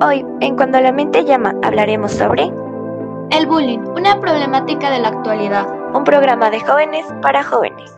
[0.00, 2.44] Hoy, en Cuando la mente llama, hablaremos sobre
[3.32, 5.66] el bullying, una problemática de la actualidad.
[5.92, 7.90] Un programa de jóvenes para jóvenes.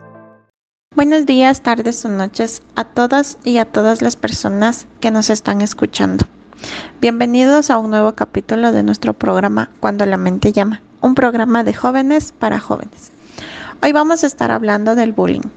[0.95, 5.61] Buenos días, tardes o noches a todas y a todas las personas que nos están
[5.61, 6.25] escuchando.
[7.01, 11.75] Bienvenidos a un nuevo capítulo de nuestro programa Cuando la mente llama, un programa de
[11.75, 13.11] jóvenes para jóvenes.
[13.83, 15.51] Hoy vamos a estar hablando del bullying.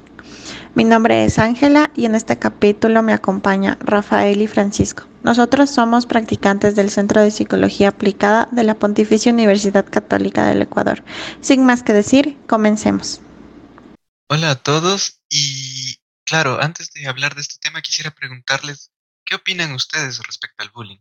[0.75, 5.05] Mi nombre es Ángela y en este capítulo me acompaña Rafael y Francisco.
[5.25, 11.03] Nosotros somos practicantes del Centro de Psicología Aplicada de la Pontificia Universidad Católica del Ecuador.
[11.41, 13.21] Sin más que decir, comencemos.
[14.29, 18.91] Hola a todos y claro, antes de hablar de este tema quisiera preguntarles,
[19.25, 20.99] ¿qué opinan ustedes respecto al bullying?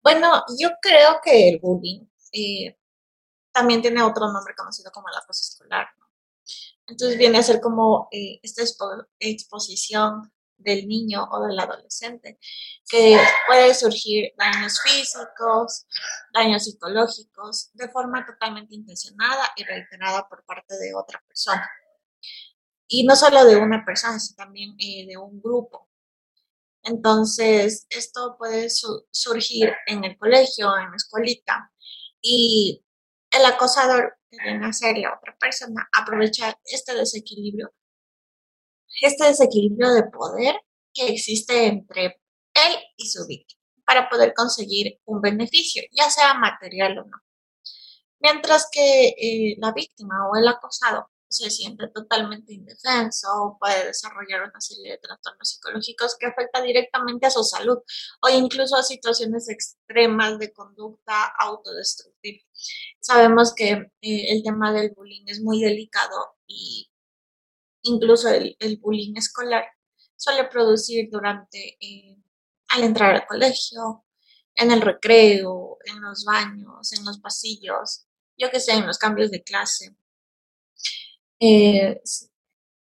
[0.00, 2.78] Bueno, yo creo que el bullying eh,
[3.50, 5.88] también tiene otro nombre conocido como el acoso escolar.
[6.86, 8.62] Entonces viene a ser como eh, esta
[9.18, 12.38] exposición del niño o del adolescente,
[12.88, 15.86] que puede surgir daños físicos,
[16.32, 21.68] daños psicológicos, de forma totalmente intencionada y reiterada por parte de otra persona.
[22.88, 25.88] Y no solo de una persona, sino también eh, de un grupo.
[26.82, 31.70] Entonces, esto puede surgir en el colegio, en la escuelita,
[32.22, 32.84] y
[33.30, 37.72] el acosador que viene a ser la otra persona, aprovechar este desequilibrio,
[39.00, 40.56] este desequilibrio de poder
[40.92, 46.98] que existe entre él y su víctima para poder conseguir un beneficio, ya sea material
[46.98, 47.18] o no.
[48.20, 54.60] Mientras que eh, la víctima o el acosado se siente totalmente indefenso, puede desarrollar una
[54.60, 57.78] serie de trastornos psicológicos que afectan directamente a su salud
[58.20, 62.44] o incluso a situaciones extremas de conducta autodestructiva.
[63.00, 66.89] Sabemos que eh, el tema del bullying es muy delicado y
[67.90, 69.64] incluso el, bullying escolar
[70.16, 72.16] suele producir durante, eh,
[72.68, 74.04] al entrar al colegio,
[74.54, 79.30] en el recreo, en los baños, en los pasillos, yo que sé, en los cambios
[79.30, 79.96] de clase
[81.40, 82.02] eh,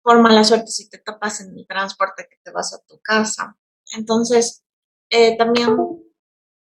[0.01, 3.57] por mala suerte si te tapas en el transporte que te vas a tu casa.
[3.94, 4.63] Entonces,
[5.09, 5.75] eh, también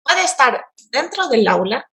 [0.04, 1.90] puede estar dentro del aula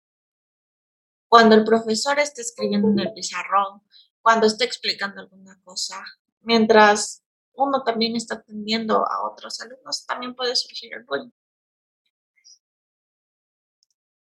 [1.27, 3.83] cuando el profesor esté escribiendo en el pizarrón,
[4.21, 6.03] cuando esté explicando alguna cosa,
[6.41, 7.23] mientras
[7.53, 11.31] uno también está atendiendo a otros alumnos, también puede surgir el bullying.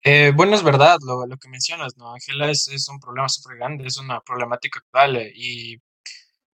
[0.03, 2.13] Eh, bueno, es verdad lo, lo, que mencionas, ¿no?
[2.13, 5.77] Ángela es, es un problema súper grande, es una problemática actual eh, y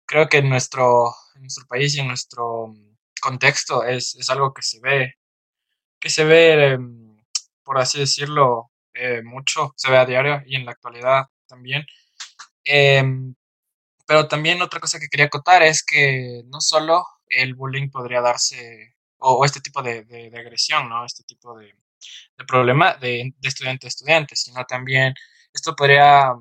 [0.06, 2.75] creo que en nuestro, en nuestro país y en nuestro
[3.21, 5.15] contexto es, es algo que se ve,
[6.00, 7.16] que se ve, em,
[7.65, 11.84] por así decirlo, eh, mucho, se ve a diario y en la actualidad también.
[14.06, 18.97] Pero también otra cosa que quería acotar es que no solo el bullying podría darse,
[19.19, 21.04] o, este tipo de, de agresión, ¿no?
[21.04, 21.75] Este tipo de,
[22.38, 25.15] el problema de, estudiante a estudiante, sino también
[25.53, 26.32] esto podría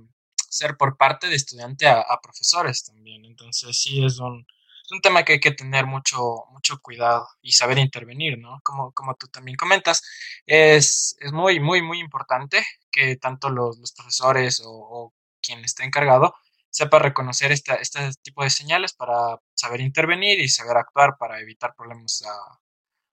[0.49, 3.25] ser por parte de estudiante a, profesores también.
[3.25, 4.45] Entonces sí es un,
[4.91, 8.59] un, tema que hay que tener mucho, mucho cuidado y saber intervenir, ¿no?
[8.63, 10.03] Como, como tú también comentas,
[10.45, 16.33] es, es muy, muy, muy importante que tanto los, los profesores o, quien esté encargado
[16.73, 21.75] sepa reconocer esta, este tipo de señales para saber intervenir y saber actuar para evitar
[21.77, 22.59] problemas a,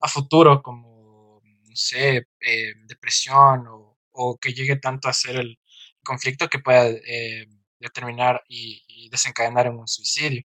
[0.10, 3.66] futuro como no sé, eh, depresión
[4.12, 5.60] o, que llegue tanto a ser el
[6.04, 7.48] conflicto que pueda eh,
[7.80, 10.44] determinar y, desencadenar en un suicidio.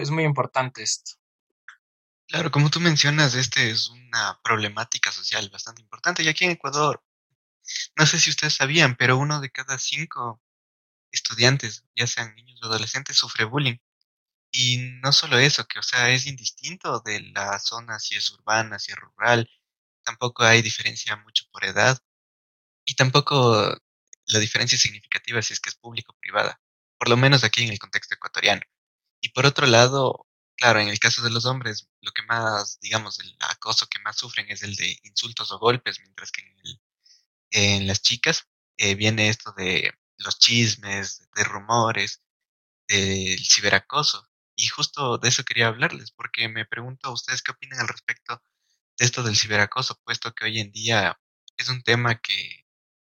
[0.00, 1.12] Es muy importante esto.
[2.28, 6.22] Claro, como tú mencionas, este es una problemática social bastante importante.
[6.22, 7.02] Y aquí en Ecuador,
[7.96, 10.40] no sé si ustedes sabían, pero uno de cada cinco
[11.12, 13.78] estudiantes, ya sean niños o adolescentes, sufre bullying.
[14.52, 18.78] Y no solo eso, que o sea, es indistinto de la zona, si es urbana,
[18.78, 19.48] si es rural,
[20.04, 21.98] tampoco hay diferencia mucho por edad
[22.84, 23.76] y tampoco
[24.26, 26.60] la diferencia significativa si es que es público o privada,
[26.98, 28.62] por lo menos aquí en el contexto ecuatoriano.
[29.20, 33.20] Y por otro lado, claro, en el caso de los hombres, lo que más, digamos,
[33.20, 36.42] el acoso que más sufren es el de insultos o golpes, mientras que
[37.50, 38.48] en, las chicas
[38.78, 39.92] eh, viene esto de
[40.22, 42.22] los chismes, de rumores,
[42.88, 44.28] del ciberacoso.
[44.56, 48.42] Y justo de eso quería hablarles, porque me pregunto a ustedes qué opinan al respecto
[48.98, 51.18] esto del ciberacoso, puesto que hoy en día
[51.56, 52.66] es un tema que,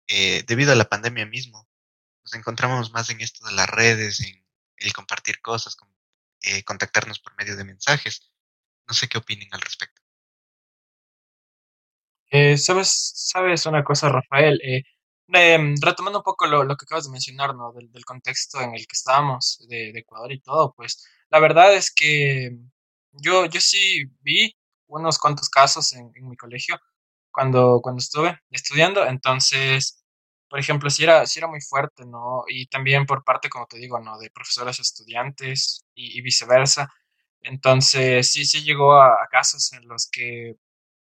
[0.07, 1.67] eh, debido a la pandemia mismo,
[2.23, 4.45] nos encontramos más en esto de las redes, en
[4.77, 5.77] el compartir cosas,
[6.41, 8.31] eh, contactarnos por medio de mensajes.
[8.87, 10.01] No sé qué opinen al respecto.
[12.29, 14.59] Eh, ¿sabes, ¿Sabes una cosa, Rafael?
[15.33, 17.73] Em, retomando un poco lo, que acabas de mencionar, ¿no?
[17.73, 21.91] Del, contexto en el que estábamos, de, de, Ecuador y todo, pues la verdad es
[21.93, 22.57] que
[23.11, 24.55] yo, yo sí vi
[24.87, 26.79] unos cuantos casos en, mi colegio
[27.31, 29.05] cuando, cuando estuve estudiando.
[29.05, 30.03] Entonces,
[30.49, 32.43] por ejemplo, si era, si era muy fuerte, ¿no?
[32.47, 34.17] Y también por parte, como te digo, ¿no?
[34.19, 36.89] De profesores estudiantes y, viceversa.
[37.41, 40.55] Entonces, sí, sí llegó a, casos en los que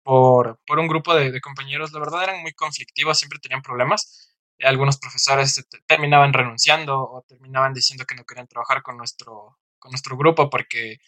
[0.04, 4.30] por, por un grupo de, compañeros, la verdad, eran muy conflictivos, siempre tenían problemas.
[4.62, 10.16] Algunos profesores terminaban renunciando o terminaban diciendo que no querían trabajar con nuestro, con nuestro
[10.16, 10.98] grupo porque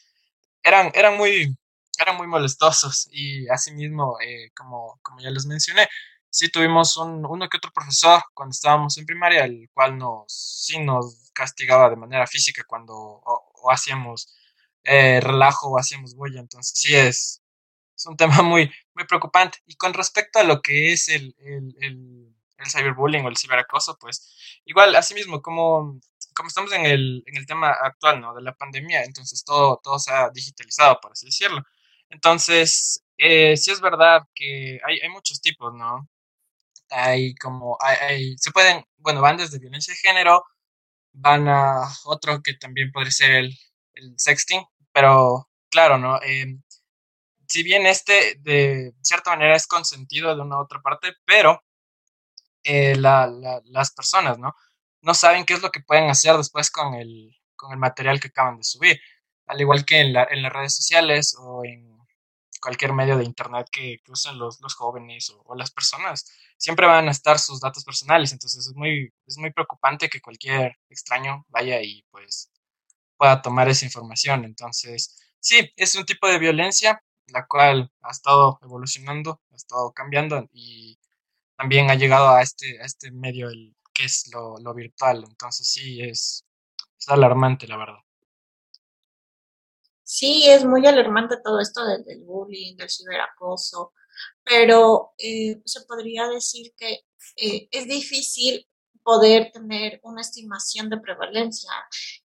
[0.62, 1.56] eran, eran, muy,
[1.98, 5.88] eran muy molestosos y asimismo, eh, como, como ya les mencioné,
[6.30, 10.78] sí tuvimos un, uno que otro profesor cuando estábamos en primaria, el cual nos, sí
[10.80, 14.34] nos castigaba de manera física cuando o, hacíamos
[14.84, 16.40] eh, relajo o hacíamos bulla.
[16.40, 17.42] Entonces sí es,
[17.96, 19.58] es un tema muy, muy preocupante.
[19.66, 22.32] Y con respecto a lo que es el, el, el,
[22.70, 24.34] cyberbullying o el ciberacoso, pues
[24.64, 26.00] igual, asimismo, como,
[26.34, 28.34] como estamos en el, en el tema actual, ¿no?
[28.34, 31.62] De la pandemia, entonces todo, todo se ha digitalizado, por así decirlo.
[32.10, 36.08] Entonces, eh, sí es verdad que hay, hay muchos tipos, ¿no?
[36.90, 40.44] hay como, hay, se pueden, bueno, van desde violencia de género,
[41.12, 43.58] van a otro que también podría ser el,
[43.94, 46.20] el sexting, pero claro, ¿no?
[46.22, 46.62] Em,
[47.56, 51.62] si bien este de cierta manera es consentido de una u otra parte, pero
[52.62, 53.32] eh, la,
[53.64, 54.54] las personas, ¿no?
[55.00, 58.28] No saben qué es lo que pueden hacer después con el, con el material que
[58.28, 59.00] acaban de subir.
[59.46, 61.96] Al igual que en, la, en las redes sociales o en
[62.60, 67.12] cualquier medio de internet que, usen los, los jóvenes o, las personas, siempre van a
[67.12, 68.32] estar sus datos personales.
[68.32, 72.50] Entonces es muy, es muy preocupante que cualquier extraño vaya y pues
[73.16, 74.44] pueda tomar esa información.
[74.44, 80.48] Entonces, sí, es un tipo de violencia la cual ha estado evolucionando, ha estado cambiando
[80.52, 80.98] y
[81.56, 85.24] también ha llegado a este, a este medio el, que es lo, virtual.
[85.28, 86.44] Entonces sí, es,
[87.08, 87.98] alarmante, la verdad.
[90.02, 93.92] Sí, es muy alarmante todo esto del, bullying, del ciberacoso,
[94.44, 97.04] pero eh, se podría decir que
[97.36, 98.68] eh, es difícil
[99.02, 101.70] poder tener una estimación de prevalencia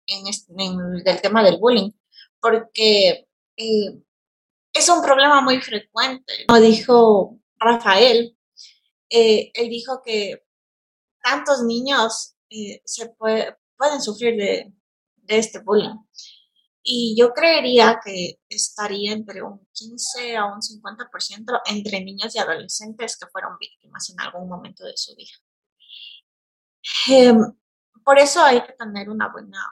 [0.06, 1.90] en, el tema del bullying,
[2.40, 4.02] porque eh,
[4.72, 6.46] es un problema muy frecuente.
[6.46, 8.36] Como dijo Rafael,
[9.08, 10.44] él dijo que
[11.22, 12.36] tantos niños
[12.84, 14.72] se pueden sufrir de,
[15.16, 15.96] de este bullying.
[16.82, 23.18] Y yo creería que estaría entre un 15 a un 50% entre niños y adolescentes
[23.18, 25.30] que fueron víctimas en algún momento de su vida.
[27.08, 27.38] Em,
[28.04, 29.62] por eso hay que tener una buena,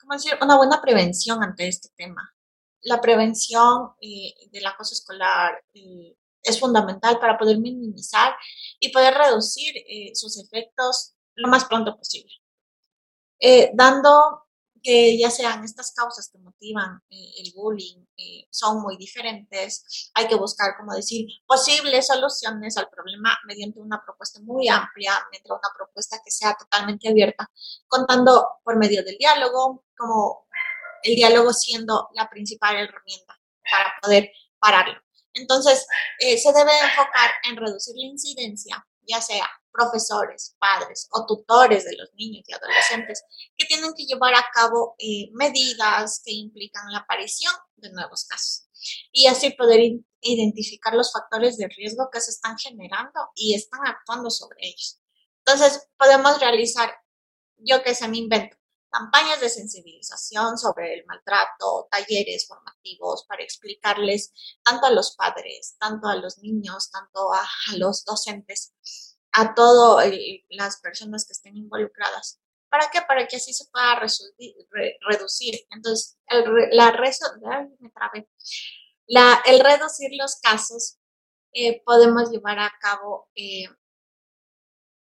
[0.00, 0.34] ¿cómo decir?
[0.40, 2.33] Una buena prevención ante este tema.
[2.84, 8.34] La prevención eh, del acoso escolar eh, es fundamental para poder minimizar
[8.78, 12.32] y poder reducir eh, sus efectos lo más pronto posible.
[13.74, 14.44] dando
[14.84, 20.10] que ya sean estas causas que motivan eh, el bullying, eh, son muy diferentes.
[20.14, 25.50] Hay que buscar, como decir, posibles soluciones al problema mediante una propuesta muy amplia, mediante
[25.50, 27.50] una propuesta que sea totalmente abierta,
[27.88, 30.46] contando por medio del diálogo, como
[31.04, 33.38] el diálogo siendo la principal herramienta
[33.70, 35.00] para poder pararlo.
[35.34, 35.86] Entonces,
[36.18, 41.96] eh, se debe enfocar en reducir la incidencia, ya sea profesores, padres o tutores de
[41.96, 43.24] los niños y adolescentes
[43.56, 48.68] que tienen que llevar a cabo eh, medidas que implican la aparición de nuevos casos
[49.12, 49.80] y así poder
[50.20, 55.00] identificar los factores de riesgo que se están generando y están actuando sobre ellos.
[55.44, 56.94] Entonces, podemos realizar,
[57.56, 58.56] yo que se me invento,
[58.94, 64.32] campañas de sensibilización sobre el maltrato, talleres formativos para explicarles
[64.62, 67.44] tanto a los padres, tanto a los niños, tanto a
[67.76, 68.72] los docentes
[69.32, 70.08] a todas
[70.48, 72.40] las personas que estén involucradas.
[72.70, 73.00] ¿Para qué?
[73.02, 73.96] Para que así se pueda
[75.08, 75.54] reducir.
[75.70, 76.92] Entonces, el, la,
[79.42, 80.98] reducir los casos,
[81.52, 83.66] eh, podemos llevar a cabo eh,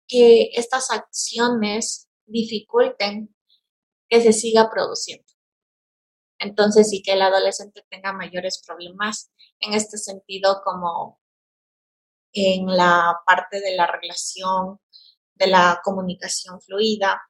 [0.06, 3.34] que estas acciones dificulten
[4.10, 5.24] que se siga produciendo.
[6.38, 11.20] Entonces, sí que el adolescente tenga mayores problemas en este sentido como
[12.32, 14.80] en la parte de la relación,
[15.34, 17.20] de la comunicación fluida,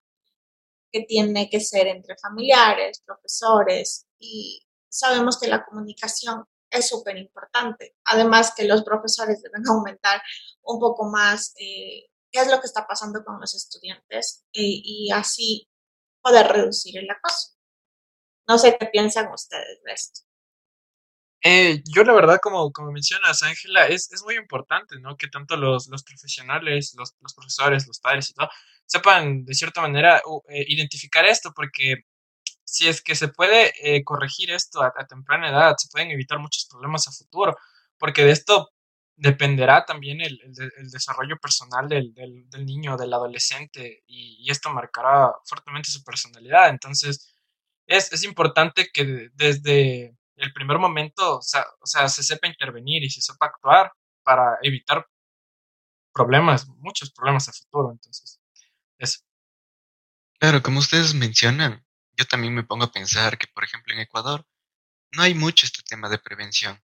[0.93, 7.97] que tiene que ser entre familiares, profesores, y sabemos que la comunicación es súper importante.
[8.05, 10.23] Además que los profesores deben aumentar
[10.63, 15.70] un poco más eh, qué es lo que está pasando con los estudiantes y así
[16.23, 17.57] poder reducir el acoso.
[18.49, 20.21] No sé qué piensan ustedes de esto.
[21.43, 25.17] Eh, yo la verdad, como, como mencionas, Ángela, es, es muy importante, ¿no?
[25.17, 28.51] Que tanto los, los profesionales, los, los profesores, los padres y todo,
[28.85, 32.05] sepan de cierta manera eh, identificar esto, porque
[32.65, 36.67] si es que se puede eh, corregir esto a, temprana edad, se pueden evitar muchos
[36.67, 37.57] problemas a futuro,
[37.99, 38.71] porque de esto
[39.21, 40.39] dependerá también el,
[40.91, 46.71] desarrollo personal del, del, niño, del adolescente, y, esto marcará fuertemente su personalidad.
[46.71, 47.35] Entonces,
[47.87, 53.21] es, es importante que desde el primer momento, o sea, se sepa intervenir y se
[53.21, 55.07] sepa actuar para evitar
[56.13, 57.93] problemas, muchos problemas a futuro.
[57.93, 58.41] Entonces,
[58.99, 59.21] eso.
[60.39, 61.85] Claro, como ustedes mencionan,
[62.17, 64.47] yo también me pongo a pensar que, por ejemplo, en Ecuador
[65.13, 66.81] no hay mucho este tema de prevención.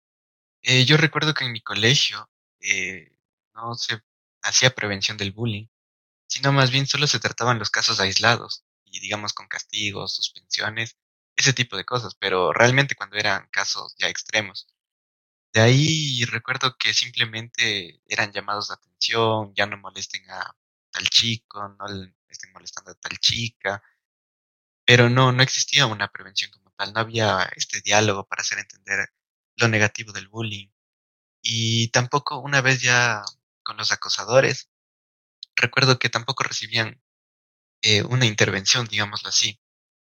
[0.63, 3.13] Eh, yo recuerdo que en mi colegio eh,
[3.55, 4.01] no se
[4.43, 5.67] hacía prevención del bullying,
[6.29, 10.97] sino más bien solo se trataban los casos aislados y digamos con castigos, suspensiones,
[11.37, 14.69] ese tipo de cosas, pero realmente cuando eran casos ya extremos.
[15.53, 20.57] De ahí recuerdo que simplemente eran llamados de atención, ya no molesten a
[20.91, 21.87] tal chico, no
[22.29, 23.83] estén molestando a tal chica,
[24.85, 29.11] pero no, no existía una prevención como tal, no había este diálogo para hacer entender
[29.61, 30.69] lo negativo del bullying.
[31.43, 33.23] Y tampoco una vez ya
[33.63, 34.71] con los acosadores,
[35.57, 37.01] recuerdo que tampoco recibían
[37.83, 39.61] eh, una intervención, digámoslo así,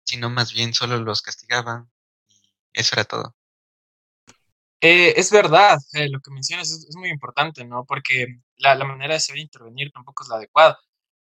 [0.05, 1.91] sino más bien solo los castigaban
[2.73, 3.35] y eso era todo.
[4.81, 7.85] Eh, es verdad, eh, lo que mencionas es, muy importante, ¿no?
[7.85, 8.27] Porque
[8.57, 10.79] la, manera de saber intervenir tampoco es la adecuada.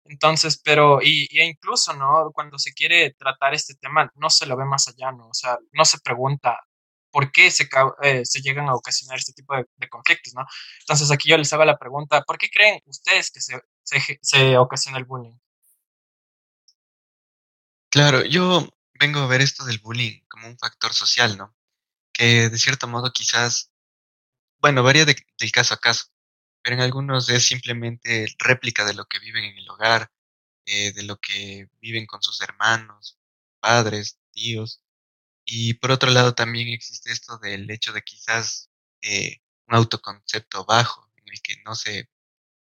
[0.06, 2.32] Entonces, pero, y, y, incluso, ¿no?
[2.34, 5.30] Cuando se quiere tratar este tema, no se lo ve más allá, ¿no?
[5.30, 6.60] O sea, no se pregunta
[7.13, 7.70] por qué se,
[8.01, 10.46] eh, se llegan a ocasionar este tipo de, conflictos, ¿no?
[10.79, 15.05] Entonces, aquí yo les hago la pregunta, ¿por qué creen ustedes que se, ocasiona el
[15.05, 15.38] bullying?
[17.89, 18.67] Claro, yo
[19.00, 21.55] vengo a ver esto del bullying como un factor social, ¿no?
[22.12, 23.72] Que de cierto modo quizás,
[24.60, 26.05] bueno, varía de, del caso a caso,
[26.63, 30.12] pero en algunos es simplemente réplica de lo que viven en el hogar,
[30.65, 33.20] eh, de lo que viven con sus hermanos,
[33.60, 34.82] padres, tíos.
[35.45, 38.69] Y por otro lado también existe esto del hecho de quizás
[39.01, 42.09] eh, un autoconcepto bajo, en el que no se,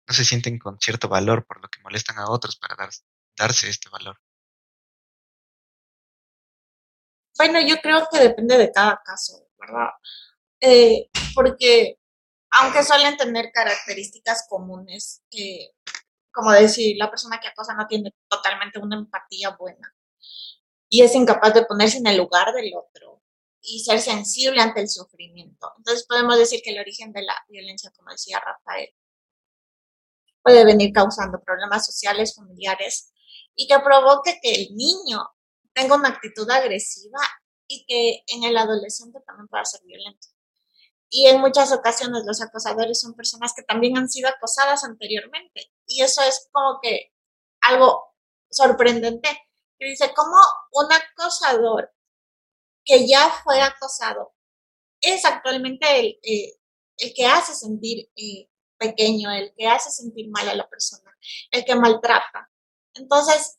[0.07, 2.89] no se sienten con cierto valor por lo que molestan a otros para dar,
[3.37, 4.19] darse este valor.
[7.37, 9.89] Bueno, yo creo que depende de cada caso, ¿verdad?
[10.61, 11.99] Eh, porque
[12.51, 15.71] aunque suelen tener características comunes, que,
[16.31, 19.93] como decir, la persona que acosa no tiene totalmente una empatía buena
[20.89, 23.21] y es incapaz de ponerse en el lugar del otro
[23.61, 25.71] y ser sensible ante el sufrimiento.
[25.77, 28.89] Entonces podemos decir que el origen de la violencia, como decía Rafael,
[30.43, 33.11] puede venir causando problemas sociales, familiares
[33.55, 35.27] y que provoque que el niño
[35.73, 37.19] tenga una actitud agresiva
[37.67, 40.27] y que en el adolescente también pueda ser violento.
[41.09, 45.71] Y en muchas ocasiones los acosadores son personas que también han sido acosadas anteriormente.
[45.87, 47.11] Y eso es como que
[47.61, 48.13] algo
[48.49, 49.29] sorprendente.
[49.79, 50.37] Que dice, ¿cómo
[50.71, 51.91] un acosador
[52.83, 54.33] que ya fue acosado
[55.01, 56.59] es actualmente el, eh,
[56.97, 61.11] el que hace sentir eh, pequeño, el que hace sentir mal a la persona,
[61.51, 62.49] el que maltrata?
[62.93, 63.57] Entonces,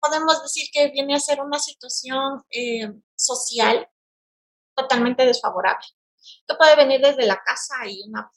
[0.00, 3.88] podemos decir que viene a ser una situación eh, social
[4.74, 5.86] totalmente desfavorable,
[6.46, 8.30] que puede venir desde la casa y una,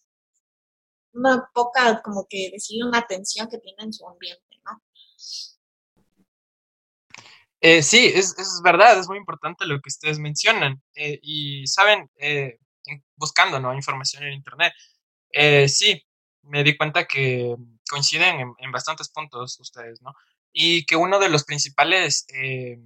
[1.13, 4.81] una poca, como que decir, una atención que tiene en su ambiente, ¿no?
[7.61, 10.81] Eh, sí, es, es, verdad, es muy importante lo que ustedes mencionan.
[10.95, 12.09] Eh, y saben,
[13.15, 13.73] buscando ¿no?
[13.73, 14.73] información en Internet,
[15.69, 16.03] sí,
[16.43, 17.55] me di cuenta que
[17.89, 20.13] coinciden en, en, bastantes puntos ustedes, ¿no?
[20.53, 22.77] y que uno de los principales eh,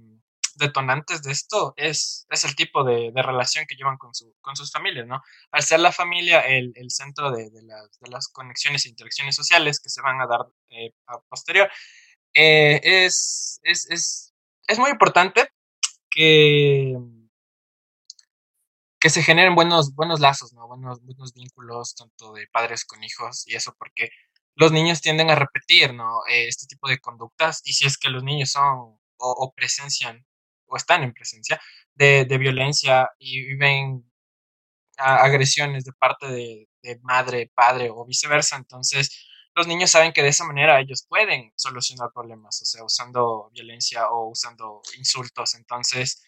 [0.54, 4.70] detonantes de esto es, es el tipo de, relación que llevan con, su, con sus
[4.72, 5.22] familias, ¿no?
[5.50, 9.90] Al ser la familia el, centro de, las, de, las, conexiones e interacciones sociales que
[9.90, 11.70] se van a dar eh, a posterior,
[12.34, 14.25] eh, es, es, es,
[14.66, 15.48] es, muy importante
[16.10, 16.96] que,
[19.00, 20.66] que se generen buenos, buenos lazos, ¿no?
[20.66, 24.10] Buenos, buenos vínculos, tanto de padres con hijos y eso, porque
[24.56, 26.20] los niños tienden a repetir, ¿no?
[26.28, 30.26] Este tipo de conductas y si es que los niños son o, presencian
[30.66, 31.60] o están en presencia
[31.94, 34.10] de, violencia y viven
[34.96, 36.68] agresiones de parte de,
[37.02, 42.10] madre, padre o viceversa, entonces los niños saben que de esa manera ellos pueden solucionar
[42.14, 46.22] problemas, o sea, usando violencia o usando insultos, entonces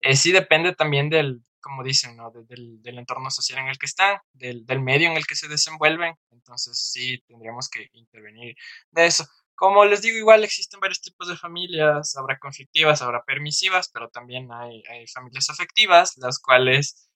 [0.00, 2.30] eh, sí depende también del, como dicen, ¿no?
[2.30, 5.48] del, del, entorno social en el que están, del, del, medio en el que se
[5.48, 6.14] desenvuelven.
[6.30, 8.56] Entonces sí tendríamos que intervenir
[8.90, 9.26] de eso.
[9.54, 14.50] Como les digo, igual existen varios tipos de familias, habrá conflictivas, habrá permisivas, pero también
[14.50, 17.08] hay, hay familias afectivas, las cuales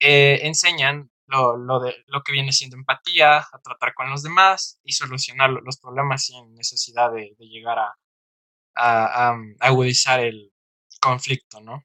[0.00, 4.78] eh, enseñan lo, lo, de, lo que viene siendo empatía, a tratar con los demás
[4.84, 7.94] y solucionar los problemas sin necesidad de, de llegar a,
[8.74, 10.52] a, a agudizar el
[11.00, 11.84] conflicto, ¿no?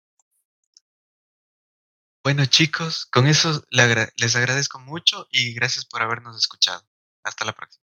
[2.23, 6.83] Bueno chicos, con eso les agradezco mucho y gracias por habernos escuchado.
[7.23, 7.85] Hasta la próxima.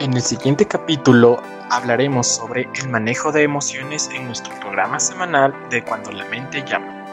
[0.00, 5.82] En el siguiente capítulo hablaremos sobre el manejo de emociones en nuestro programa semanal de
[5.84, 7.03] Cuando la mente llama.